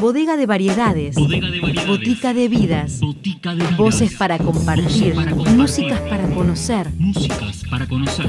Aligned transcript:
Bodega 0.00 0.36
de 0.36 0.46
variedades. 0.46 1.16
Bodega 1.16 1.50
de 1.50 1.60
variedades. 1.60 1.88
Botica 1.88 2.34
de 2.34 2.48
vidas. 2.48 3.00
Botica 3.00 3.50
de 3.50 3.62
vidas. 3.62 3.76
Voces 3.76 4.14
para 4.14 4.38
compartir. 4.38 5.14
Voces 5.14 5.14
para 5.14 5.30
compartir. 5.32 5.56
Músicas 5.56 6.00
para 6.00 6.28
conocer. 6.28 6.92
Músicas 6.98 7.62
para 7.68 7.86
conocer. 7.86 8.26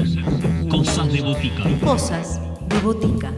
Cosas 0.68 1.12
de 1.12 1.20
botica. 1.20 1.62
Cosas 1.84 2.40
de 2.68 2.80
botica. 2.80 3.32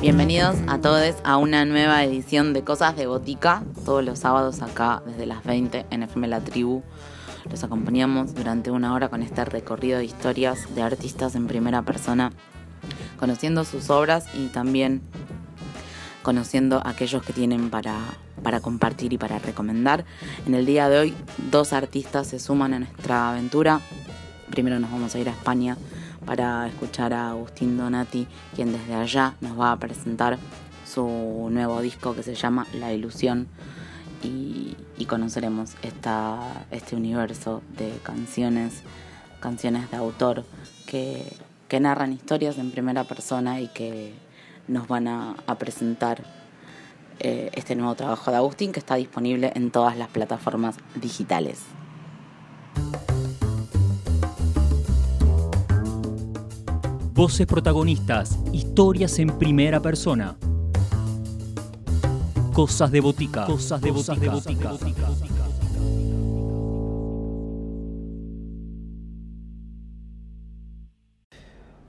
Bienvenidos 0.00 0.56
a 0.68 0.78
todos 0.80 1.16
a 1.24 1.36
una 1.36 1.64
nueva 1.64 2.02
edición 2.04 2.52
de 2.54 2.62
Cosas 2.62 2.96
de 2.96 3.06
Botica, 3.06 3.64
todos 3.84 4.04
los 4.04 4.20
sábados 4.20 4.62
acá 4.62 5.02
desde 5.04 5.26
las 5.26 5.44
20 5.44 5.86
en 5.90 6.02
FM 6.04 6.28
La 6.28 6.40
Tribu. 6.40 6.82
Los 7.50 7.64
acompañamos 7.64 8.34
durante 8.34 8.70
una 8.70 8.92
hora 8.92 9.08
con 9.08 9.22
este 9.22 9.44
recorrido 9.44 9.98
de 9.98 10.04
historias 10.04 10.74
de 10.74 10.82
artistas 10.82 11.34
en 11.34 11.46
primera 11.46 11.82
persona, 11.82 12.30
conociendo 13.18 13.64
sus 13.64 13.88
obras 13.90 14.26
y 14.34 14.48
también 14.48 15.02
conociendo 16.22 16.82
aquellos 16.84 17.22
que 17.22 17.32
tienen 17.32 17.70
para, 17.70 17.98
para 18.42 18.60
compartir 18.60 19.14
y 19.14 19.18
para 19.18 19.38
recomendar. 19.38 20.04
En 20.46 20.54
el 20.54 20.66
día 20.66 20.90
de 20.90 20.98
hoy, 20.98 21.14
dos 21.50 21.72
artistas 21.72 22.26
se 22.26 22.38
suman 22.38 22.74
a 22.74 22.80
nuestra 22.80 23.30
aventura. 23.30 23.80
Primero 24.50 24.78
nos 24.78 24.90
vamos 24.90 25.14
a 25.14 25.18
ir 25.18 25.28
a 25.28 25.32
España 25.32 25.78
para 26.26 26.68
escuchar 26.68 27.14
a 27.14 27.30
Agustín 27.30 27.78
Donati, 27.78 28.26
quien 28.54 28.72
desde 28.72 28.94
allá 28.94 29.36
nos 29.40 29.58
va 29.58 29.72
a 29.72 29.78
presentar 29.78 30.38
su 30.86 31.48
nuevo 31.50 31.80
disco 31.80 32.14
que 32.14 32.22
se 32.22 32.34
llama 32.34 32.66
La 32.74 32.92
Ilusión 32.92 33.48
y, 34.22 34.76
conoceremos 35.06 35.74
esta, 35.80 36.66
este 36.70 36.94
universo 36.94 37.62
de 37.78 37.90
canciones, 38.02 38.82
canciones 39.40 39.90
de 39.90 39.96
autor 39.96 40.44
que, 40.86 41.32
que 41.66 41.80
narran 41.80 42.12
historias 42.12 42.58
en 42.58 42.70
primera 42.70 43.04
persona 43.04 43.58
y 43.58 43.68
que 43.68 44.12
nos 44.66 44.86
van 44.86 45.08
a, 45.08 45.34
a 45.46 45.54
presentar 45.54 46.22
eh, 47.20 47.50
este 47.54 47.74
nuevo 47.74 47.94
trabajo 47.94 48.30
de 48.30 48.36
Agustín 48.36 48.70
que 48.70 48.78
está 48.78 48.94
disponible 48.96 49.50
en 49.54 49.70
todas 49.70 49.96
las 49.96 50.08
plataformas 50.08 50.76
digitales. 50.94 51.62
Voces 57.12 57.48
protagonistas. 57.48 58.38
Historias 58.52 59.18
en 59.18 59.36
primera 59.38 59.80
persona. 59.80 60.36
Cosas 62.58 62.90
de 62.90 62.98
botica. 62.98 63.44
Cosas 63.44 63.80
de 63.80 63.92
botica. 63.92 64.72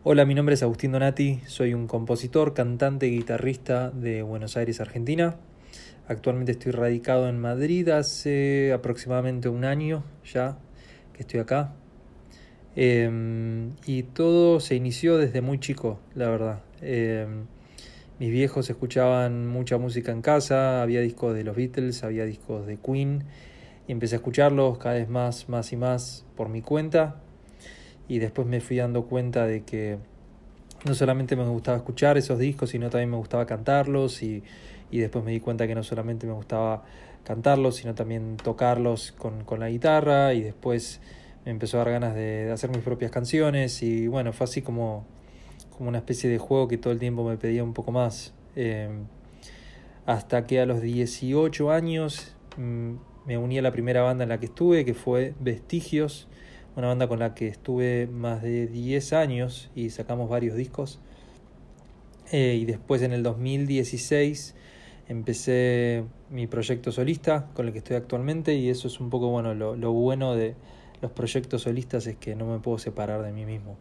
Hola, 0.04 0.26
mi 0.26 0.36
nombre 0.36 0.54
es 0.54 0.62
Agustín 0.62 0.92
Donati, 0.92 1.42
soy 1.48 1.74
un 1.74 1.88
compositor, 1.88 2.54
cantante 2.54 3.08
y 3.08 3.18
guitarrista 3.18 3.90
de 3.90 4.22
Buenos 4.22 4.58
Aires, 4.58 4.80
Argentina. 4.80 5.38
Actualmente 6.08 6.52
estoy 6.52 6.72
radicado 6.72 7.28
en 7.30 7.40
Madrid 7.40 7.90
hace 7.90 8.72
aproximadamente 8.72 9.50
un 9.50 9.66
año 9.66 10.04
ya 10.24 10.60
que 11.14 11.22
estoy 11.22 11.40
acá. 11.40 11.74
Eh, 12.76 13.72
y 13.88 14.04
todo 14.04 14.60
se 14.60 14.76
inició 14.76 15.18
desde 15.18 15.42
muy 15.42 15.60
chico, 15.60 16.00
la 16.14 16.30
verdad. 16.30 16.62
Eh, 16.84 17.26
mis 18.20 18.32
viejos 18.32 18.70
escuchaban 18.70 19.48
mucha 19.48 19.78
música 19.78 20.12
en 20.12 20.22
casa, 20.22 20.82
había 20.82 21.00
discos 21.00 21.34
de 21.34 21.44
los 21.44 21.56
Beatles, 21.56 22.04
había 22.04 22.26
discos 22.26 22.68
de 22.68 22.78
Queen, 22.78 23.24
y 23.88 23.94
empecé 23.94 24.16
a 24.16 24.18
escucharlos 24.18 24.78
cada 24.78 24.96
vez 24.96 25.08
más, 25.08 25.48
más 25.48 25.72
y 25.72 25.78
más 25.78 26.26
por 26.36 26.50
mi 26.50 26.62
cuenta. 26.62 27.22
Y 28.08 28.20
después 28.20 28.46
me 28.48 28.60
fui 28.60 28.78
dando 28.78 29.06
cuenta 29.06 29.48
de 29.48 29.64
que 29.64 29.98
no 30.86 30.96
solamente 30.96 31.36
me 31.36 31.48
gustaba 31.48 31.78
escuchar 31.78 32.18
esos 32.18 32.40
discos, 32.40 32.72
sino 32.72 32.90
también 32.90 33.10
me 33.10 33.18
gustaba 33.18 33.46
cantarlos 33.46 34.22
y, 34.22 34.44
y 34.92 35.00
después 35.00 35.24
me 35.24 35.32
di 35.32 35.40
cuenta 35.40 35.66
que 35.66 35.76
no 35.76 35.84
solamente 35.84 36.28
me 36.28 36.34
gustaba 36.34 36.84
cantarlos, 37.24 37.78
sino 37.78 37.96
también 37.96 38.38
tocarlos 38.38 39.14
con, 39.14 39.44
con 39.44 39.60
la 39.60 39.70
guitarra 39.70 40.34
y 40.34 40.42
después 40.42 41.00
me 41.46 41.52
empezó 41.52 41.78
a 41.78 41.86
dar 41.86 41.94
ganas 41.94 42.16
de, 42.16 42.46
de, 42.46 42.52
hacer 42.52 42.70
mis 42.70 42.80
propias 42.80 43.12
canciones 43.12 43.82
y 43.82 44.08
bueno, 44.08 44.34
fue 44.34 44.46
así 44.46 44.62
como, 44.62 45.06
como 45.80 45.88
una 45.88 46.00
especie 46.00 46.30
de 46.30 46.38
juego 46.40 46.68
que 46.68 46.78
todo 46.78 46.92
el 46.92 47.00
tiempo 47.00 47.24
me 47.24 47.38
pedía 47.38 47.64
un 47.64 47.74
poco 47.74 47.94
más. 47.94 48.34
Eh, 48.58 48.90
hasta 50.06 50.46
que 50.46 50.60
a 50.60 50.66
los 50.66 50.82
18 50.82 51.72
años 51.72 52.36
mmm, 52.58 52.96
me 53.26 53.38
uní 53.38 53.60
a 53.60 53.62
la 53.62 53.72
primera 53.72 54.02
banda 54.02 54.24
en 54.24 54.30
la 54.30 54.42
que 54.42 54.48
estuve, 54.48 54.84
que 54.84 54.94
fue 54.94 55.36
Vestigios, 55.40 56.28
una 56.76 56.88
banda 56.88 57.08
con 57.08 57.20
la 57.20 57.34
que 57.34 57.48
estuve 57.48 58.08
más 58.08 58.42
de 58.42 58.68
10 58.68 59.14
años 59.14 59.72
y 59.74 59.90
sacamos 59.92 60.30
varios 60.30 60.58
discos. 60.58 61.00
Eh, 62.34 62.58
y 62.60 62.66
después 62.66 63.02
en 63.02 63.14
el 63.14 63.24
2016 63.24 64.56
empecé 65.08 66.04
mi 66.30 66.46
proyecto 66.48 66.92
solista 66.92 67.48
con 67.54 67.68
el 67.68 67.72
que 67.72 67.78
estoy 67.80 67.96
actualmente 67.96 68.54
y 68.54 68.70
eso 68.70 68.90
es 68.90 69.00
un 69.00 69.10
poco 69.10 69.30
bueno, 69.30 69.54
lo, 69.54 69.78
lo 69.78 69.94
bueno 69.94 70.36
de 70.36 70.56
los 71.02 71.12
proyectos 71.12 71.62
solistas 71.62 72.06
es 72.06 72.18
que 72.18 72.36
no 72.36 72.46
me 72.48 72.60
puedo 72.60 72.80
separar 72.80 73.24
de 73.24 73.32
mí 73.32 73.46
mismo. 73.46 73.78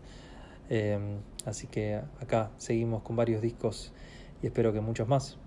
Eh, 0.70 0.98
así 1.44 1.66
que 1.66 2.00
acá 2.20 2.50
seguimos 2.56 3.02
con 3.02 3.16
varios 3.16 3.40
discos 3.42 3.92
y 4.42 4.46
espero 4.46 4.72
que 4.72 4.80
muchos 4.80 5.08
más. 5.08 5.38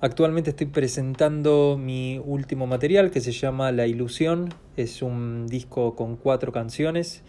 Actualmente 0.00 0.50
estoy 0.50 0.66
presentando 0.66 1.78
mi 1.80 2.20
último 2.22 2.66
material 2.66 3.10
que 3.10 3.20
se 3.20 3.32
llama 3.32 3.72
La 3.72 3.86
Ilusión. 3.86 4.50
Es 4.76 5.00
un 5.00 5.46
disco 5.46 5.94
con 5.96 6.16
cuatro 6.16 6.52
canciones, 6.52 7.22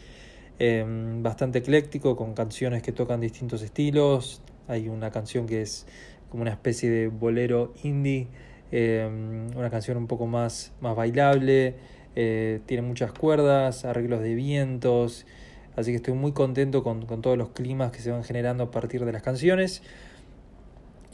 eh, 0.59 0.83
bastante 1.21 1.59
ecléctico, 1.59 2.15
con 2.17 2.33
canciones 2.33 2.83
que 2.83 2.91
tocan 2.91 3.21
distintos 3.21 3.61
estilos. 3.61 4.41
Hay 4.67 4.89
una 4.89 5.11
canción 5.11 5.45
que 5.45 5.61
es 5.61 5.87
como 6.29 6.41
una 6.41 6.51
especie 6.51 6.89
de 6.89 7.07
bolero 7.07 7.73
indie, 7.83 8.27
eh, 8.71 9.09
una 9.55 9.69
canción 9.69 9.95
un 9.95 10.07
poco 10.07 10.27
más, 10.27 10.73
más 10.81 10.95
bailable, 10.97 11.75
eh, 12.15 12.59
tiene 12.65 12.81
muchas 12.81 13.13
cuerdas, 13.13 13.85
arreglos 13.85 14.21
de 14.21 14.35
vientos, 14.35 15.25
así 15.75 15.91
que 15.91 15.97
estoy 15.97 16.13
muy 16.13 16.31
contento 16.31 16.83
con, 16.83 17.05
con 17.05 17.21
todos 17.21 17.37
los 17.37 17.49
climas 17.49 17.91
que 17.91 17.99
se 17.99 18.11
van 18.11 18.23
generando 18.23 18.65
a 18.65 18.71
partir 18.71 19.05
de 19.05 19.11
las 19.11 19.21
canciones 19.21 19.81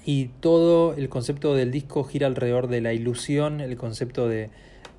y 0.06 0.28
todo 0.40 0.94
el 0.96 1.10
concepto 1.10 1.54
del 1.54 1.72
disco 1.72 2.04
gira 2.04 2.28
alrededor 2.28 2.68
de 2.68 2.82
la 2.82 2.94
ilusión, 2.94 3.62
el 3.62 3.78
concepto 3.78 4.28
de, 4.28 4.50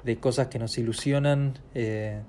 de 0.05 0.17
cosas 0.17 0.49
que 0.49 0.59
nos 0.59 0.79
ilusionan 0.79 1.59
eh, 1.75 2.21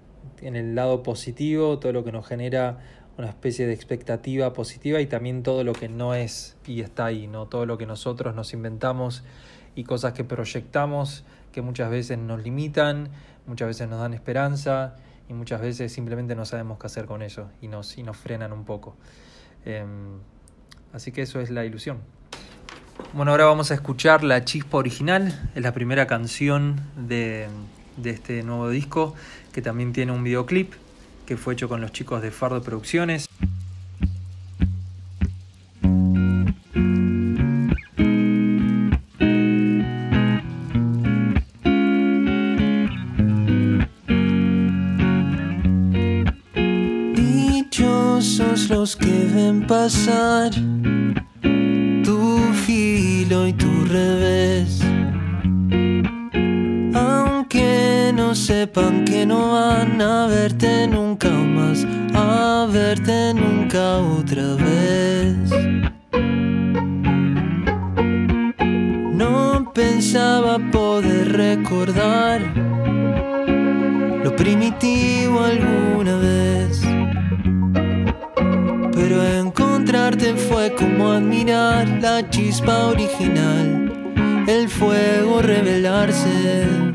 en 0.41 0.55
el 0.55 0.75
lado 0.75 1.03
positivo, 1.03 1.79
todo 1.79 1.94
lo 1.94 2.03
que 2.03 2.11
nos 2.11 2.25
genera 2.25 2.79
una 3.17 3.29
especie 3.29 3.67
de 3.67 3.73
expectativa 3.73 4.53
positiva 4.53 5.00
y 5.00 5.05
también 5.05 5.44
todo 5.44 5.63
lo 5.63 5.73
que 5.73 5.88
no 5.88 6.15
es 6.15 6.57
y 6.65 6.81
está 6.81 7.05
ahí, 7.05 7.27
¿no? 7.27 7.45
todo 7.45 7.65
lo 7.65 7.77
que 7.77 7.85
nosotros 7.85 8.33
nos 8.33 8.53
inventamos 8.53 9.23
y 9.75 9.83
cosas 9.83 10.13
que 10.13 10.23
proyectamos 10.23 11.23
que 11.51 11.61
muchas 11.61 11.91
veces 11.91 12.17
nos 12.17 12.44
limitan, 12.44 13.09
muchas 13.45 13.67
veces 13.67 13.88
nos 13.88 14.00
dan 14.00 14.15
esperanza 14.15 14.95
y 15.29 15.34
muchas 15.34 15.61
veces 15.61 15.91
simplemente 15.91 16.35
no 16.35 16.45
sabemos 16.45 16.79
qué 16.79 16.88
hacer 16.88 17.06
con 17.06 17.22
eso 17.22 17.50
y 17.61 17.67
nos, 17.67 17.97
y 17.97 18.03
nos 18.03 18.17
frenan 18.17 18.53
un 18.53 18.66
poco. 18.66 18.95
Eh, 19.66 19.85
así 20.91 21.11
que 21.11 21.22
eso 21.22 21.39
es 21.39 21.50
la 21.50 21.66
ilusión. 21.66 22.00
Bueno, 23.13 23.31
ahora 23.31 23.45
vamos 23.45 23.72
a 23.72 23.73
escuchar 23.73 24.23
La 24.23 24.45
Chispa 24.45 24.78
Original, 24.78 25.51
es 25.56 25.63
la 25.63 25.73
primera 25.73 26.07
canción 26.07 26.81
de, 26.95 27.47
de, 27.97 28.09
este 28.09 28.44
nuevo 28.44 28.69
disco, 28.69 29.16
que 29.51 29.62
también 29.62 29.94
tiene 29.94 30.12
un 30.12 30.23
videoclip 30.23 30.73
que 31.25 31.38
fue 31.38 31.53
hecho 31.53 31.69
con 31.69 31.81
los 31.81 31.91
chicos 31.91 32.22
de 32.22 32.31
Fardo 32.31 32.62
Producciones. 32.62 33.28
Dichosos 48.33 48.69
los 48.71 48.95
que 48.95 49.29
ven 49.31 49.68
pasar 49.68 50.50
filo 52.65 53.45
y 53.45 53.53
tu 53.53 53.85
revés. 53.85 54.81
Aunque 56.95 58.12
no 58.15 58.33
sepan 58.33 59.06
que 59.06 59.27
no 59.27 59.51
van 59.51 60.01
a 60.01 60.25
verte 60.25 60.88
nunca 60.88 61.30
más, 61.30 61.85
a 62.15 62.68
verte 62.71 63.35
nunca 63.35 63.97
otra 64.00 64.56
vez. 64.56 65.51
No 69.13 69.71
pensaba 69.75 70.57
poder 70.71 71.33
recordar 71.33 72.41
lo 74.24 74.36
primitivo 74.36 75.44
alguna 75.44 75.82
fue 80.50 80.73
como 80.75 81.13
admirar 81.13 81.88
la 82.01 82.29
chispa 82.29 82.88
original, 82.88 84.44
el 84.47 84.67
fuego 84.67 85.41
revelarse. 85.41 86.93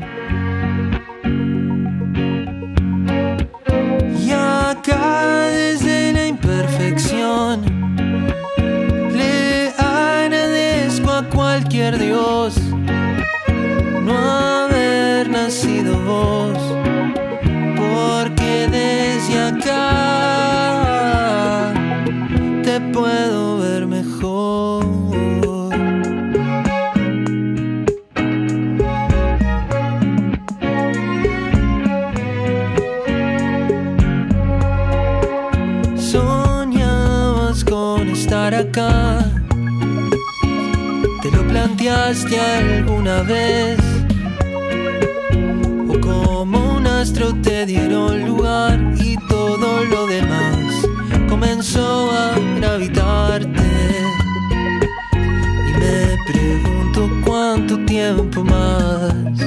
¿Te 41.89 41.95
lo 41.95 42.01
planteaste 42.01 42.39
alguna 42.39 43.23
vez? 43.23 43.79
¿O 45.87 45.99
como 45.99 46.75
un 46.75 46.85
astro 46.85 47.33
te 47.41 47.65
dieron 47.65 48.27
lugar 48.27 48.79
y 48.99 49.17
todo 49.27 49.83
lo 49.85 50.05
demás 50.05 50.87
comenzó 51.27 52.11
a 52.11 52.35
gravitarte? 52.57 53.63
Y 55.67 55.71
me 55.79 56.17
pregunto 56.31 57.09
cuánto 57.25 57.79
tiempo 57.85 58.43
más 58.43 59.39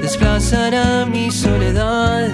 desplazará 0.00 1.04
mi 1.04 1.32
soledad. 1.32 2.28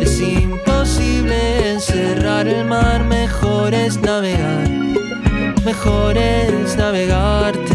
Es 0.00 0.20
imposible 0.20 1.72
encerrar 1.72 2.48
el 2.48 2.64
mar, 2.64 3.04
mejor 3.04 3.74
es 3.74 4.00
navegar, 4.00 4.71
mejor 5.72 6.18
es 6.18 6.76
navegarte. 6.76 7.71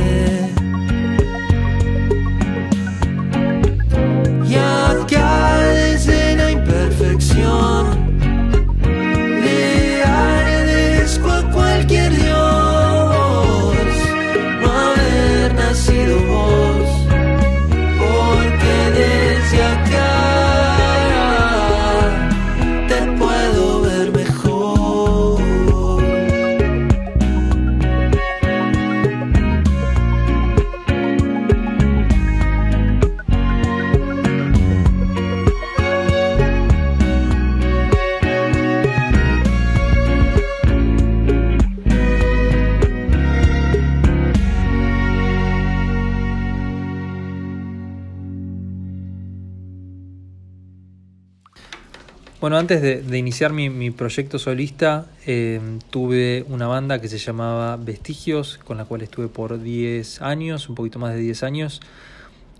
Bueno, 52.48 52.60
antes 52.60 52.82
de, 52.82 53.18
iniciar 53.18 53.52
mi, 53.52 53.70
mi 53.70 53.92
proyecto 53.92 54.40
solista, 54.40 55.08
eh, 55.26 55.60
tuve 55.90 56.46
una 56.48 56.66
banda 56.66 57.02
que 57.02 57.10
se 57.10 57.18
llamaba 57.18 57.76
Vestigios, 57.76 58.58
con 58.64 58.78
la 58.78 58.86
cual 58.86 59.02
estuve 59.02 59.28
por 59.28 59.62
10 59.62 60.22
años, 60.22 60.70
un 60.70 60.76
poquito 60.76 60.98
más 60.98 61.14
de 61.14 61.20
10 61.20 61.44
años, 61.44 61.82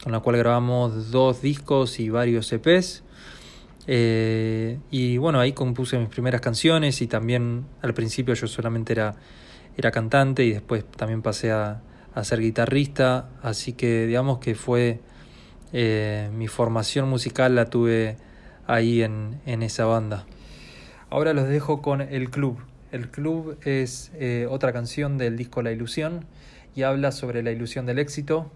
con 0.04 0.12
la 0.12 0.20
cual 0.20 0.36
grabamos 0.36 1.10
dos 1.12 1.42
discos 1.42 2.02
y 2.02 2.10
varios 2.10 2.52
EPs. 2.52 3.04
Eh, 3.88 4.78
y 4.92 5.16
bueno, 5.20 5.40
ahí 5.40 5.54
compuse 5.54 5.98
mis 5.98 6.10
primeras 6.10 6.42
canciones 6.42 7.02
y 7.02 7.08
también 7.08 7.64
al 7.82 7.94
principio 7.94 8.34
yo 8.34 8.48
solamente 8.48 8.92
era, 8.92 9.16
era 9.78 9.90
cantante 9.92 10.44
y 10.44 10.52
después 10.52 10.84
también 10.84 11.22
pasé 11.22 11.52
a, 11.52 11.82
a 12.14 12.24
ser 12.26 12.42
guitarrista, 12.42 13.30
así 13.42 13.72
que 13.72 14.06
digamos 14.06 14.40
que 14.40 14.54
fue 14.54 15.00
eh, 15.72 16.30
mi 16.34 16.50
formación 16.50 17.08
musical 17.08 17.56
la 17.56 17.70
tuve 17.70 18.18
ahí 18.68 19.02
en, 19.02 19.42
en 19.46 19.64
esa 19.64 19.86
banda. 19.86 20.26
Ahora 21.10 21.34
los 21.34 21.48
dejo 21.48 21.82
con 21.82 22.02
El 22.02 22.30
Club. 22.30 22.60
El 22.92 23.10
Club 23.10 23.58
es 23.64 24.12
eh, 24.16 24.48
otra 24.50 24.74
canción 24.74 25.18
del 25.18 25.38
disco 25.38 25.62
La 25.62 25.72
Ilusión 25.72 26.26
y 26.76 26.84
habla 26.84 27.12
sobre 27.12 27.42
la 27.42 27.52
ilusión 27.52 27.86
del 27.86 27.98
éxito, 27.98 28.52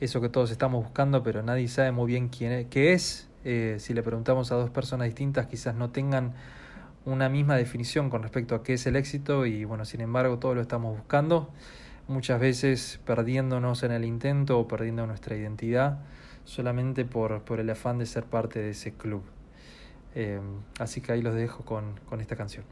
eso 0.00 0.20
que 0.20 0.28
todos 0.28 0.50
estamos 0.50 0.82
buscando, 0.82 1.22
pero 1.22 1.42
nadie 1.42 1.68
sabe 1.68 1.92
muy 1.92 2.06
bien 2.06 2.28
quién 2.28 2.52
es, 2.52 2.66
qué 2.66 2.94
es. 2.94 3.28
Eh, 3.44 3.76
si 3.80 3.92
le 3.92 4.02
preguntamos 4.02 4.50
a 4.50 4.54
dos 4.54 4.70
personas 4.70 5.06
distintas, 5.06 5.46
quizás 5.46 5.74
no 5.74 5.90
tengan 5.90 6.32
una 7.04 7.28
misma 7.28 7.56
definición 7.56 8.08
con 8.08 8.22
respecto 8.22 8.54
a 8.54 8.62
qué 8.62 8.74
es 8.74 8.86
el 8.86 8.96
éxito 8.96 9.44
y 9.44 9.64
bueno, 9.66 9.84
sin 9.84 10.00
embargo, 10.00 10.38
todos 10.38 10.54
lo 10.54 10.62
estamos 10.62 10.96
buscando, 10.96 11.50
muchas 12.08 12.40
veces 12.40 12.98
perdiéndonos 13.04 13.82
en 13.82 13.92
el 13.92 14.04
intento 14.04 14.58
o 14.58 14.66
perdiendo 14.66 15.06
nuestra 15.06 15.36
identidad 15.36 15.98
solamente 16.44 17.04
por, 17.04 17.42
por 17.42 17.60
el 17.60 17.70
afán 17.70 17.98
de 17.98 18.06
ser 18.06 18.24
parte 18.24 18.60
de 18.60 18.70
ese 18.70 18.92
club. 18.92 19.22
Eh, 20.14 20.40
así 20.78 21.00
que 21.00 21.12
ahí 21.12 21.22
los 21.22 21.34
dejo 21.34 21.64
con, 21.64 21.98
con 22.08 22.20
esta 22.20 22.36
canción. 22.36 22.64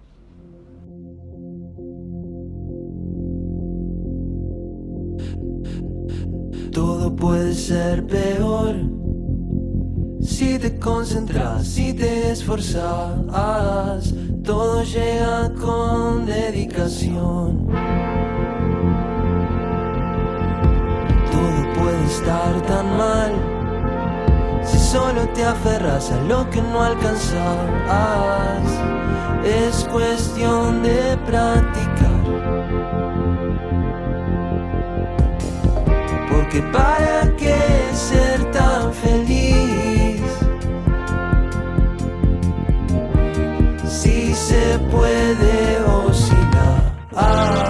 Todo 6.72 7.14
puede 7.16 7.52
ser 7.52 8.06
peor 8.06 8.76
si 10.20 10.58
te 10.58 10.78
concentras, 10.78 11.66
si 11.66 11.92
te 11.92 12.32
esforzas. 12.32 14.14
Todo 14.44 14.82
llega 14.82 15.52
con 15.54 16.26
dedicación. 16.26 17.66
Todo 21.30 21.72
puede 21.74 22.04
estar 22.06 22.62
tan 22.62 22.96
mal 22.96 23.51
solo 24.92 25.26
te 25.28 25.42
aferras 25.42 26.10
a 26.10 26.20
lo 26.28 26.48
que 26.50 26.60
no 26.60 26.82
alcanzas. 26.82 27.32
Es 29.42 29.84
cuestión 29.90 30.82
de 30.82 31.16
practicar. 31.26 32.22
Porque 36.30 36.60
para 36.78 37.34
qué 37.38 37.58
ser 37.94 38.38
tan 38.52 38.92
feliz 38.92 40.20
si 43.88 44.34
se 44.34 44.78
puede 44.90 45.80
oscilar. 46.06 47.61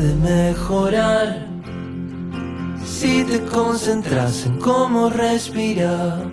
Mejorar. 0.00 1.46
Si 2.84 3.24
te 3.24 3.44
concentras 3.44 4.46
en 4.46 4.58
cómo 4.58 5.10
respirar, 5.10 6.26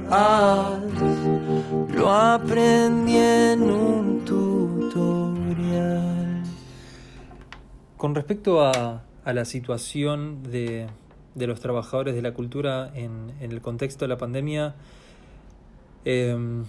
lo 1.93 2.11
aprendí 2.11 3.17
en 3.17 3.63
un 3.63 4.25
tutorial. 4.25 6.43
Con 7.97 8.15
respecto 8.15 8.65
a, 8.65 9.03
la 9.25 9.45
situación 9.45 10.43
de, 10.43 10.87
los 11.35 11.59
trabajadores 11.59 12.15
de 12.15 12.21
la 12.21 12.33
cultura 12.33 12.91
en, 12.95 13.33
el 13.39 13.61
contexto 13.61 14.05
de 14.05 14.09
la 14.09 14.17
pandemia, 14.17 14.75
eh, 16.05 16.63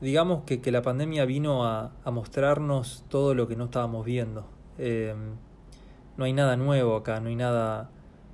digamos 0.00 0.44
que, 0.44 0.60
la 0.70 0.82
pandemia 0.82 1.24
vino 1.24 1.66
a, 1.66 1.92
mostrarnos 2.10 3.04
todo 3.08 3.34
lo 3.34 3.48
que 3.48 3.56
no 3.56 3.64
estábamos 3.64 4.04
viendo. 4.04 4.59
Eh, 4.82 5.14
no 6.16 6.24
hay 6.24 6.32
nada 6.32 6.56
nuevo 6.56 6.96
acá, 6.96 7.20
no 7.20 7.28
hay 7.28 7.36
nada 7.36 7.90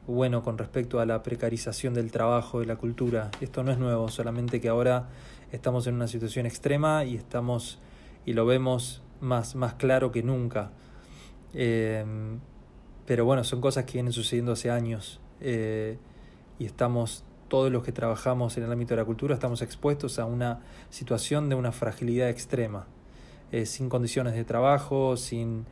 bueno 0.06 0.44
con 0.44 0.58
respecto 0.58 1.00
a 1.00 1.06
la 1.06 1.24
precarización 1.24 1.92
del 1.92 2.12
trabajo 2.12 2.60
de 2.60 2.66
la 2.66 2.76
cultura. 2.76 3.32
Esto 3.40 3.64
no 3.64 3.72
es 3.72 3.78
nuevo, 3.78 4.08
solamente 4.08 4.60
que 4.60 4.68
ahora 4.68 5.08
estamos 5.50 5.88
en 5.88 5.94
una 5.94 6.06
situación 6.06 6.46
extrema 6.46 7.04
y 7.04 7.16
estamos 7.16 7.80
y 8.24 8.32
lo 8.32 8.46
vemos 8.46 9.02
más, 9.20 9.56
más 9.56 9.74
claro 9.74 10.12
que 10.12 10.22
nunca. 10.22 10.70
Eh, 11.52 12.04
pero 13.06 13.24
bueno, 13.24 13.42
son 13.42 13.60
cosas 13.60 13.84
que 13.84 13.94
vienen 13.94 14.12
sucediendo 14.12 14.52
hace 14.52 14.70
años 14.70 15.20
eh, 15.40 15.98
y 16.60 16.64
estamos, 16.64 17.24
todos 17.48 17.72
los 17.72 17.82
que 17.82 17.90
trabajamos 17.90 18.56
en 18.56 18.62
el 18.62 18.72
ámbito 18.72 18.94
de 18.94 19.00
la 19.00 19.04
cultura, 19.04 19.34
estamos 19.34 19.62
expuestos 19.62 20.20
a 20.20 20.26
una 20.26 20.60
situación 20.90 21.48
de 21.48 21.56
una 21.56 21.72
fragilidad 21.72 22.28
extrema, 22.28 22.86
sin 23.64 23.88
condiciones 23.88 24.34
de 24.34 24.44
trabajo, 24.44 25.16
sin, 25.16 25.66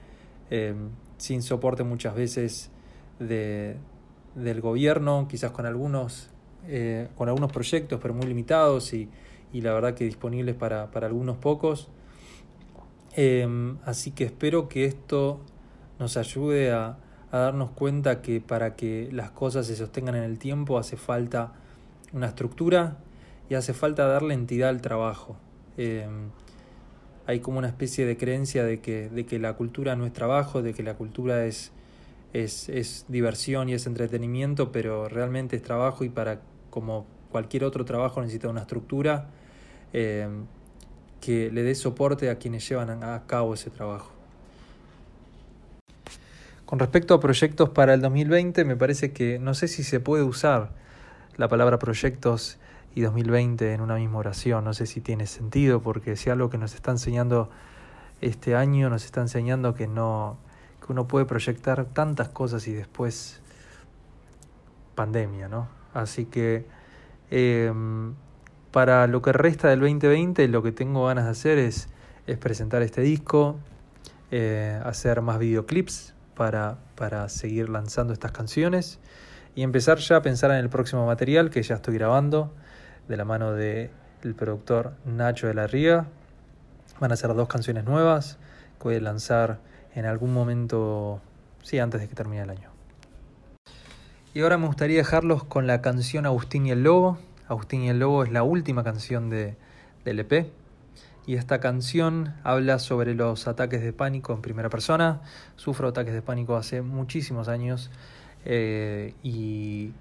eh, 0.50 0.74
sin 1.16 1.42
soporte 1.42 1.84
muchas 1.84 2.14
veces 2.14 2.70
de, 3.18 3.76
del 4.34 4.60
gobierno, 4.60 5.26
quizás 5.28 5.52
con 5.52 5.66
algunos, 5.66 6.30
eh, 6.66 7.08
con 7.16 7.28
algunos 7.28 7.52
proyectos, 7.52 7.98
pero 8.00 8.14
muy 8.14 8.26
limitados 8.26 8.92
y, 8.94 9.08
y 9.52 9.60
la 9.60 9.72
verdad 9.72 9.94
que 9.94 10.04
disponibles 10.04 10.54
para, 10.54 10.90
para 10.90 11.06
algunos 11.06 11.36
pocos. 11.36 11.88
así 13.84 14.10
que 14.10 14.24
espero 14.24 14.68
que 14.68 14.86
esto 14.86 15.40
nos 15.98 16.16
ayude 16.16 16.72
a, 16.72 16.98
a 17.34 17.38
darnos 17.38 17.70
cuenta 17.72 18.22
que 18.22 18.40
para 18.40 18.76
que 18.76 19.08
las 19.10 19.32
cosas 19.32 19.66
se 19.66 19.74
sostengan 19.74 20.14
en 20.14 20.22
el 20.22 20.38
tiempo 20.38 20.78
hace 20.78 20.96
falta 20.96 21.52
una 22.12 22.28
estructura 22.28 22.98
y 23.50 23.54
hace 23.54 23.74
falta 23.74 24.06
darle 24.06 24.34
entidad 24.34 24.68
al 24.68 24.80
trabajo. 24.80 25.36
Eh, 25.76 26.06
hay 27.26 27.40
como 27.40 27.58
una 27.58 27.68
especie 27.68 28.06
de 28.06 28.16
creencia 28.16 28.64
de 28.64 28.80
que, 28.80 29.08
de 29.08 29.24
que 29.26 29.38
la 29.38 29.54
cultura 29.54 29.96
no 29.96 30.06
es 30.06 30.12
trabajo, 30.12 30.62
de 30.62 30.74
que 30.74 30.82
la 30.82 30.94
cultura 30.94 31.46
es, 31.46 31.72
es, 32.32 32.68
es 32.68 33.06
diversión 33.08 33.68
y 33.68 33.74
es 33.74 33.86
entretenimiento, 33.86 34.72
pero 34.72 35.08
realmente 35.08 35.56
es 35.56 35.62
trabajo 35.62 36.04
y 36.04 36.08
para 36.08 36.40
como 36.70 37.06
cualquier 37.30 37.64
otro 37.64 37.84
trabajo 37.84 38.20
necesita 38.20 38.48
una 38.48 38.60
estructura 38.60 39.26
eh, 39.92 40.28
que 41.20 41.50
le 41.50 41.62
dé 41.62 41.74
soporte 41.74 42.28
a 42.30 42.36
quienes 42.36 42.68
llevan 42.68 43.02
a 43.02 43.22
cabo 43.26 43.54
ese 43.54 43.70
trabajo. 43.70 44.12
Con 46.66 46.78
respecto 46.78 47.14
a 47.14 47.20
proyectos 47.20 47.70
para 47.70 47.94
el 47.94 48.00
2020, 48.00 48.64
me 48.64 48.76
parece 48.76 49.12
que 49.12 49.38
no 49.38 49.54
sé 49.54 49.68
si 49.68 49.84
se 49.84 50.00
puede 50.00 50.22
usar 50.22 50.72
la 51.36 51.48
palabra 51.48 51.78
proyectos 51.78 52.58
y 52.94 53.02
2020 53.02 53.72
en 53.72 53.80
una 53.80 53.96
misma 53.96 54.18
oración. 54.18 54.64
No 54.64 54.74
sé 54.74 54.86
si 54.86 55.00
tiene 55.00 55.26
sentido, 55.26 55.82
porque 55.82 56.16
si 56.16 56.30
algo 56.30 56.50
que 56.50 56.58
nos 56.58 56.74
está 56.74 56.90
enseñando 56.92 57.50
este 58.20 58.54
año, 58.54 58.88
nos 58.90 59.04
está 59.04 59.20
enseñando 59.20 59.74
que 59.74 59.86
no 59.86 60.38
que 60.84 60.92
uno 60.92 61.08
puede 61.08 61.24
proyectar 61.24 61.86
tantas 61.86 62.28
cosas 62.28 62.68
y 62.68 62.74
después 62.74 63.40
pandemia, 64.94 65.48
¿no? 65.48 65.66
Así 65.94 66.26
que 66.26 66.66
eh, 67.30 67.72
para 68.70 69.06
lo 69.06 69.22
que 69.22 69.32
resta 69.32 69.68
del 69.68 69.80
2020, 69.80 70.46
lo 70.48 70.62
que 70.62 70.72
tengo 70.72 71.06
ganas 71.06 71.24
de 71.24 71.30
hacer 71.30 71.58
es, 71.58 71.88
es 72.26 72.36
presentar 72.36 72.82
este 72.82 73.00
disco, 73.00 73.56
eh, 74.30 74.78
hacer 74.84 75.22
más 75.22 75.38
videoclips 75.38 76.14
para, 76.34 76.78
para 76.96 77.28
seguir 77.28 77.70
lanzando 77.70 78.12
estas 78.12 78.32
canciones 78.32 78.98
y 79.54 79.62
empezar 79.62 79.98
ya 79.98 80.16
a 80.16 80.22
pensar 80.22 80.50
en 80.50 80.58
el 80.58 80.68
próximo 80.68 81.06
material 81.06 81.50
que 81.50 81.62
ya 81.62 81.76
estoy 81.76 81.94
grabando 81.94 82.52
de 83.08 83.16
la 83.16 83.24
mano 83.24 83.52
del 83.52 83.90
el 84.22 84.34
productor 84.34 84.94
Nacho 85.04 85.46
de 85.46 85.54
la 85.54 85.66
Ría. 85.66 86.06
Van 87.00 87.12
a 87.12 87.16
ser 87.16 87.34
dos 87.34 87.48
canciones 87.48 87.84
nuevas 87.84 88.38
que 88.78 88.84
voy 88.84 88.96
a 88.96 89.00
lanzar 89.00 89.58
en 89.94 90.06
algún 90.06 90.32
momento, 90.32 91.20
sí, 91.62 91.78
antes 91.78 92.00
de 92.00 92.08
que 92.08 92.14
termine 92.14 92.42
el 92.42 92.50
año. 92.50 92.70
Y 94.32 94.40
ahora 94.40 94.58
me 94.58 94.66
gustaría 94.66 94.96
dejarlos 94.96 95.44
con 95.44 95.66
la 95.66 95.80
canción 95.80 96.26
Agustín 96.26 96.66
y 96.66 96.70
el 96.70 96.82
Lobo. 96.82 97.18
Agustín 97.48 97.82
y 97.82 97.90
el 97.90 97.98
Lobo 97.98 98.24
es 98.24 98.32
la 98.32 98.42
última 98.42 98.82
canción 98.82 99.30
de, 99.30 99.56
del 100.04 100.20
EP 100.20 100.50
y 101.26 101.36
esta 101.36 101.60
canción 101.60 102.34
habla 102.42 102.78
sobre 102.78 103.14
los 103.14 103.48
ataques 103.48 103.82
de 103.82 103.92
pánico 103.92 104.32
en 104.34 104.42
primera 104.42 104.68
persona. 104.68 105.22
Sufro 105.56 105.88
ataques 105.88 106.12
de 106.12 106.22
pánico 106.22 106.56
hace 106.56 106.82
muchísimos 106.82 107.48
años 107.48 107.90
eh, 108.44 109.14
y 109.22 109.92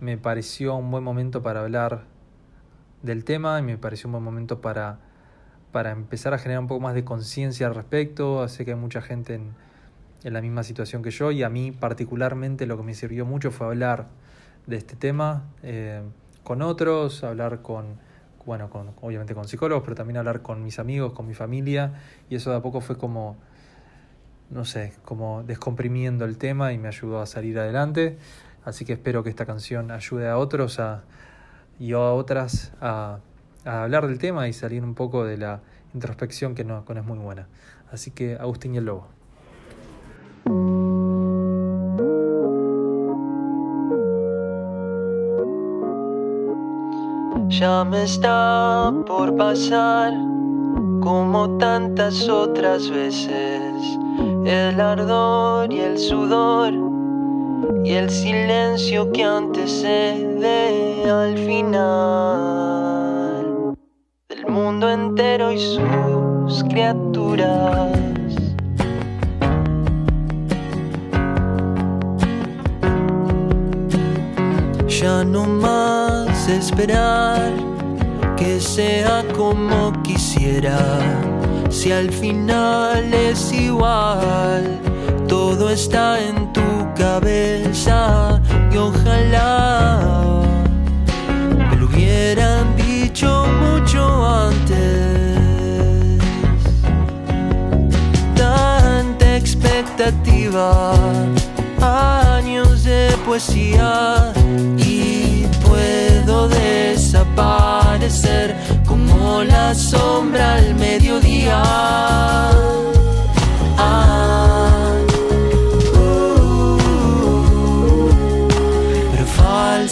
me 0.00 0.18
pareció 0.18 0.74
un 0.74 0.90
buen 0.90 1.04
momento 1.04 1.42
para 1.42 1.60
hablar 1.60 2.04
del 3.04 3.24
tema 3.24 3.58
y 3.60 3.62
me 3.62 3.76
pareció 3.76 4.08
un 4.08 4.12
buen 4.12 4.24
momento 4.24 4.60
para, 4.62 4.98
para 5.72 5.90
empezar 5.90 6.32
a 6.32 6.38
generar 6.38 6.60
un 6.60 6.66
poco 6.66 6.80
más 6.80 6.94
de 6.94 7.04
conciencia 7.04 7.66
al 7.66 7.74
respecto. 7.74 8.48
Sé 8.48 8.64
que 8.64 8.72
hay 8.72 8.78
mucha 8.78 9.02
gente 9.02 9.34
en, 9.34 9.52
la 10.22 10.40
misma 10.40 10.62
situación 10.62 11.02
que 11.02 11.10
yo 11.10 11.30
y 11.32 11.42
a 11.42 11.50
mí 11.50 11.70
particularmente 11.70 12.64
lo 12.64 12.78
que 12.78 12.82
me 12.82 12.94
sirvió 12.94 13.26
mucho 13.26 13.50
fue 13.50 13.66
hablar 13.66 14.06
de 14.66 14.76
este 14.76 14.96
tema 14.96 15.44
eh, 15.62 16.00
con 16.44 16.62
otros, 16.62 17.22
hablar 17.24 17.60
con 17.60 17.98
bueno, 18.46 18.70
con, 18.70 18.92
obviamente 19.02 19.34
con 19.34 19.46
psicólogos, 19.46 19.84
pero 19.84 19.96
también 19.96 20.16
hablar 20.16 20.40
con 20.40 20.62
mis 20.62 20.78
amigos, 20.78 21.12
con 21.12 21.26
mi 21.26 21.34
familia, 21.34 21.94
y 22.28 22.36
eso 22.36 22.50
de 22.50 22.56
a 22.56 22.60
poco 22.60 22.80
fue 22.80 22.96
como, 22.98 23.36
no 24.50 24.64
sé, 24.64 24.92
como 25.04 25.42
descomprimiendo 25.42 26.24
el 26.24 26.36
tema 26.36 26.72
y 26.72 26.78
me 26.78 26.88
ayudó 26.88 27.20
a 27.20 27.26
salir 27.26 27.58
adelante. 27.58 28.18
Así 28.64 28.84
que 28.84 28.94
espero 28.94 29.22
que 29.22 29.30
esta 29.30 29.46
canción 29.46 29.90
ayude 29.90 30.28
a 30.28 30.36
otros 30.36 30.78
a, 30.78 31.04
y 31.78 31.92
a 31.92 32.12
otras 32.12 32.72
a, 32.80 33.18
a 33.64 33.82
hablar 33.84 34.06
del 34.06 34.18
tema 34.18 34.48
y 34.48 34.52
salir 34.52 34.82
un 34.82 34.94
poco 34.94 35.24
de 35.24 35.36
la 35.36 35.60
introspección 35.94 36.54
que 36.54 36.64
no, 36.64 36.84
que 36.84 36.94
no 36.94 37.00
es 37.00 37.06
muy 37.06 37.18
buena. 37.18 37.48
Así 37.90 38.10
que 38.10 38.36
Agustín 38.36 38.74
y 38.74 38.78
el 38.78 38.84
Lobo. 38.84 39.08
ya 47.58 47.84
me 47.84 48.02
está 48.02 48.92
por 49.06 49.36
pasar 49.36 50.12
como 51.00 51.56
tantas 51.58 52.28
otras 52.28 52.90
veces 52.90 53.98
el 54.44 54.80
ardor 54.80 55.72
y 55.72 55.78
el 55.78 55.96
sudor 55.98 56.83
y 57.84 57.92
el 57.92 58.08
silencio 58.08 59.12
que 59.12 59.22
antecede 59.22 61.10
al 61.10 61.36
final 61.36 62.14
del 64.30 64.46
mundo 64.46 64.90
entero 64.90 65.52
y 65.52 65.58
sus 65.58 66.64
criaturas. 66.64 67.92
Ya 74.88 75.22
no 75.22 75.44
más 75.44 76.48
esperar 76.48 77.52
que 78.38 78.58
sea 78.60 79.22
como 79.36 79.92
quisiera. 80.02 80.78
Si 81.68 81.92
al 81.92 82.10
final 82.10 83.12
es 83.12 83.52
igual, 83.52 84.80
todo 85.34 85.68
está 85.68 86.06
en 86.28 86.36
tu 86.52 86.68
cabeza 86.94 88.40
y 88.72 88.76
ojalá 88.76 89.98
me 91.68 91.76
lo 91.76 91.86
hubieran 91.86 92.76
dicho 92.76 93.28
mucho 93.64 94.00
antes. 94.48 95.38
Tanta 98.36 99.36
expectativa, 99.36 100.66
años 102.36 102.84
de 102.84 103.00
poesía 103.26 104.32
y 104.76 105.46
puedo 105.66 106.48
desaparecer 106.48 108.46
como 108.86 109.42
la 109.42 109.74
sombra 109.74 110.54
al 110.58 110.76
mediodía. 110.76 111.60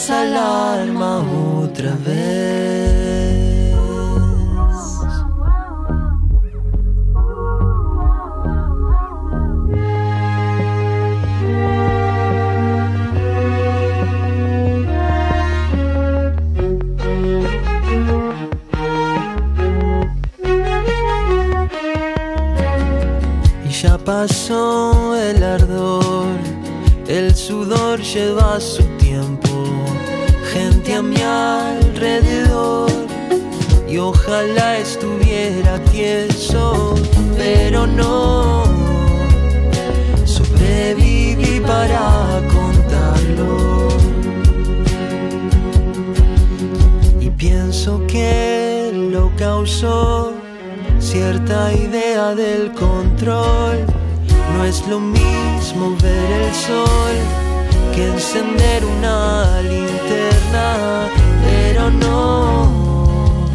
Falsa 0.03 0.21
alarma 0.21 1.23
otra 1.63 1.95
vez. 2.05 2.82
No. 37.87 38.65
Sobreviví 40.25 41.61
para 41.61 42.41
contarlo. 42.53 43.89
Y 47.21 47.31
pienso 47.31 48.07
que 48.07 48.91
lo 49.13 49.31
causó 49.37 50.33
cierta 50.99 51.73
idea 51.73 52.35
del 52.35 52.73
control. 52.73 53.85
No 54.57 54.65
es 54.65 54.87
lo 54.89 55.01
mismo 55.01 55.97
ver 56.03 56.33
el 56.43 56.55
sol 56.55 57.17
que 57.95 58.07
encender 58.09 58.85
una 58.85 59.61
linterna, 59.63 61.09
pero 61.45 61.91
no, 61.91 63.47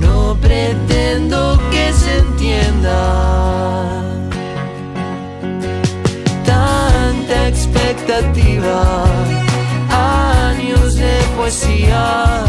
no 0.00 0.36
pretendo 0.40 1.57
se 1.98 2.18
entienda. 2.18 3.00
Tanta 6.44 7.48
expectativa, 7.48 9.04
años 10.48 10.94
de 10.94 11.14
poesía 11.36 12.44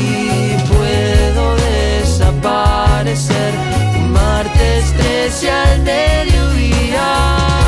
y 0.00 0.56
puedo 0.72 1.44
desaparecer 1.72 3.52
un 3.98 4.12
martes 4.12 4.82
13 4.96 5.50
al 5.50 5.82
mediodía. 5.82 7.63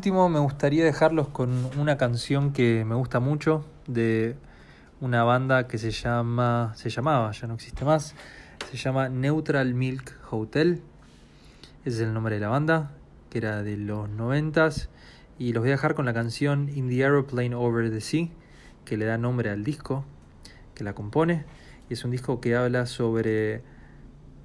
Último 0.00 0.30
me 0.30 0.38
gustaría 0.38 0.82
dejarlos 0.82 1.28
con 1.28 1.50
una 1.78 1.98
canción 1.98 2.54
que 2.54 2.86
me 2.86 2.94
gusta 2.94 3.20
mucho 3.20 3.66
de 3.86 4.34
una 5.02 5.24
banda 5.24 5.68
que 5.68 5.76
se 5.76 5.90
llama, 5.90 6.72
se 6.74 6.88
llamaba, 6.88 7.30
ya 7.32 7.46
no 7.46 7.52
existe 7.52 7.84
más, 7.84 8.14
se 8.70 8.78
llama 8.78 9.10
Neutral 9.10 9.74
Milk 9.74 10.16
Hotel. 10.30 10.80
Ese 11.84 11.96
es 11.96 12.00
el 12.00 12.14
nombre 12.14 12.36
de 12.36 12.40
la 12.40 12.48
banda, 12.48 12.92
que 13.28 13.36
era 13.36 13.62
de 13.62 13.76
los 13.76 14.08
noventas. 14.08 14.88
Y 15.38 15.52
los 15.52 15.60
voy 15.60 15.68
a 15.68 15.72
dejar 15.72 15.94
con 15.94 16.06
la 16.06 16.14
canción 16.14 16.70
In 16.70 16.88
the 16.88 17.04
Aeroplane 17.04 17.54
Over 17.54 17.90
the 17.90 18.00
Sea, 18.00 18.28
que 18.86 18.96
le 18.96 19.04
da 19.04 19.18
nombre 19.18 19.50
al 19.50 19.64
disco 19.64 20.06
que 20.74 20.82
la 20.82 20.94
compone. 20.94 21.44
Y 21.90 21.92
es 21.92 22.06
un 22.06 22.10
disco 22.10 22.40
que 22.40 22.56
habla 22.56 22.86
sobre... 22.86 23.62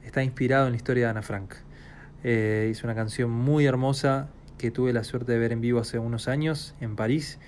Está 0.03 0.21
inspirado 0.21 0.65
en 0.65 0.73
la 0.73 0.75
historia 0.75 1.05
de 1.05 1.11
Ana 1.11 1.21
Frank. 1.21 1.53
Eh, 2.25 2.67
es 2.69 2.83
una 2.83 2.93
canción 2.93 3.31
muy 3.31 3.65
hermosa 3.65 4.27
que 4.57 4.71
tuve 4.71 4.93
la 4.93 5.03
suerte 5.03 5.33
de 5.33 5.39
ver 5.39 5.51
en 5.51 5.61
vivo 5.61 5.79
hace 5.79 5.99
unos 5.99 6.27
años 6.27 6.75
en 6.81 6.95
París. 6.95 7.39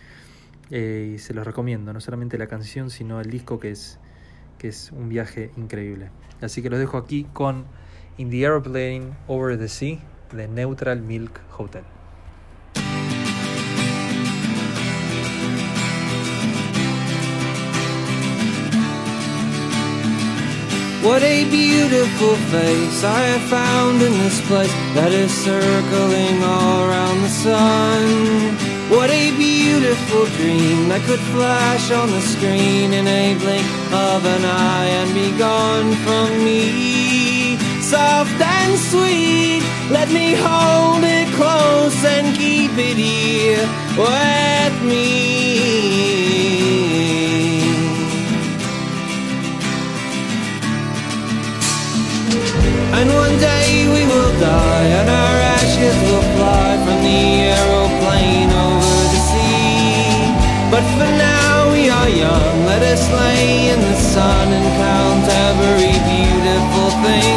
Eh, 0.70 1.13
y 1.15 1.20
se 1.20 1.34
los 1.34 1.46
recomiendo, 1.46 1.93
no 1.93 2.02
solamente 2.02 2.38
la 2.38 2.48
canción, 2.48 2.89
sino 2.89 3.22
el 3.22 3.30
disco 3.30 3.60
que 3.60 3.72
es, 3.72 4.00
que 4.58 4.67
es 4.67 4.91
un 4.91 5.10
viaje 5.10 5.52
increíble. 5.56 6.10
Así 6.41 6.62
que 6.62 6.70
los 6.70 6.80
dejo 6.80 6.98
aquí 6.98 7.26
con 7.34 7.65
In 8.17 8.30
the 8.30 8.46
Aeroplane 8.46 9.13
Over 9.28 9.58
the 9.58 9.70
Sea 9.70 10.00
de 10.34 10.48
Neutral 10.48 11.02
Milk 11.02 11.39
Hotel. 11.58 11.96
What 21.08 21.24
a 21.24 21.46
beautiful 21.50 22.36
face 22.52 23.02
I 23.02 23.22
have 23.32 23.50
found 23.50 24.02
in 24.02 24.12
this 24.12 24.46
place 24.46 24.74
that 24.93 25.13
is 25.13 25.32
circling 25.32 26.43
all 26.43 26.84
around 26.84 27.22
the 27.22 27.30
sun. 27.30 28.04
What 28.89 29.10
a 29.10 29.32
beautiful 29.38 30.26
dream 30.36 30.89
that 30.89 31.02
could 31.08 31.24
flash 31.32 31.91
on 31.91 32.12
the 32.12 32.20
screen 32.20 32.91
in 32.91 33.08
a 33.08 33.36
blink 33.39 33.65
of 33.93 34.26
an 34.26 34.43
eye 34.43 34.89
and 35.00 35.13
be 35.13 35.32
gone 35.38 35.96
from 36.04 36.43
me. 36.43 37.56
Soft 37.80 38.41
and 38.41 38.78
sweet, 38.78 39.63
let 39.89 40.12
me 40.12 40.36
hold 40.36 41.06
it 41.06 41.34
close 41.39 42.04
and 42.04 42.36
keep 42.36 42.72
it 42.78 42.98
here 42.98 43.65
with 43.96 44.84
me. 44.84 46.66
And 52.95 53.10
one 53.10 53.38
day 53.39 53.88
we 53.95 54.04
will 54.06 54.34
die 54.39 54.88
and 55.00 55.10
our 55.10 55.38
ashes 55.60 55.95
will 56.08 56.26
fly 56.36 56.69
from 56.86 57.00
the 57.04 57.21
aeroplane 57.52 58.50
over 58.50 58.97
the 59.13 59.21
sea. 59.30 60.32
But 60.71 60.84
for 60.95 61.12
now 61.17 61.71
we 61.71 61.89
are 61.89 62.10
young, 62.10 62.65
let 62.65 62.82
us 62.84 63.04
lay 63.12 63.69
in 63.73 63.80
the 63.80 63.95
sun 63.95 64.47
and 64.58 64.67
count 64.84 65.26
every 65.47 65.95
beautiful 66.12 66.89
thing 67.04 67.37